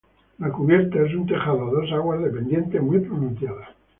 El 0.39 0.45
la 0.47 0.51
cubierta 0.51 0.97
es 0.99 1.13
un 1.13 1.27
tejado 1.27 1.67
a 1.67 1.71
dos 1.73 1.91
aguas 1.91 2.21
de 2.23 2.31
pendiente 2.31 2.79
muy 2.81 3.01
pronunciada. 3.01 3.75